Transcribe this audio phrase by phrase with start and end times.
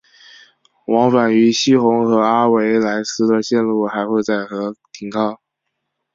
[0.87, 5.39] 往返于希洪和阿维莱斯的线路还会在和停靠。